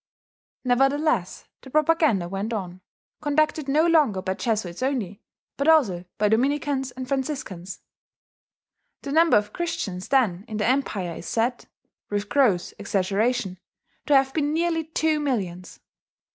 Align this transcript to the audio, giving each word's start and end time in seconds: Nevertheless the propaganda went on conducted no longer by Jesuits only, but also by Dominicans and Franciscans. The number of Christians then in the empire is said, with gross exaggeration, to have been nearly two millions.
Nevertheless 0.63 1.45
the 1.61 1.69
propaganda 1.69 2.27
went 2.27 2.53
on 2.53 2.81
conducted 3.21 3.67
no 3.67 3.85
longer 3.85 4.23
by 4.23 4.33
Jesuits 4.33 4.81
only, 4.81 5.21
but 5.57 5.67
also 5.67 6.05
by 6.17 6.27
Dominicans 6.27 6.89
and 6.89 7.07
Franciscans. 7.07 7.81
The 9.03 9.11
number 9.11 9.37
of 9.37 9.53
Christians 9.53 10.07
then 10.07 10.43
in 10.47 10.57
the 10.57 10.65
empire 10.65 11.17
is 11.17 11.27
said, 11.27 11.67
with 12.09 12.29
gross 12.29 12.73
exaggeration, 12.79 13.59
to 14.07 14.15
have 14.15 14.33
been 14.33 14.53
nearly 14.55 14.85
two 14.85 15.19
millions. 15.19 15.79